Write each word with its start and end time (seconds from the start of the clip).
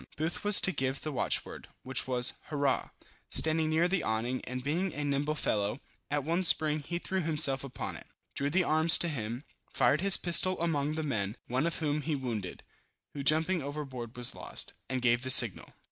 Booth 0.17 0.43
was 0.43 0.59
to 0.61 0.71
give 0.71 1.01
the 1.01 1.11
watchword, 1.11 1.67
which 1.83 2.07
was 2.07 2.33
hurrah. 2.45 2.89
Standing 3.29 3.69
near 3.69 3.87
the 3.87 4.01
awning, 4.01 4.41
and 4.45 4.63
being 4.63 4.91
a 4.95 5.03
nimble 5.03 5.35
fellow, 5.35 5.79
at 6.09 6.23
one 6.23 6.43
spring 6.43 6.79
he 6.79 6.97
threw 6.97 7.21
himself 7.21 7.63
upon 7.63 7.95
it, 7.95 8.07
drew 8.33 8.49
the 8.49 8.63
arms 8.63 8.97
to 8.97 9.07
him, 9.07 9.43
fired 9.75 10.01
his 10.01 10.17
pistol 10.17 10.59
among 10.59 10.93
the 10.93 11.03
men, 11.03 11.37
one 11.45 11.67
of 11.67 11.75
whom 11.75 12.01
he 12.01 12.15
wounded, 12.15 12.63
(who 13.13 13.21
jumping 13.21 13.61
overboard 13.61 14.17
was 14.17 14.33
lost) 14.33 14.73
and 14.89 15.03
gave 15.03 15.21
the 15.21 15.29
signal. 15.29 15.71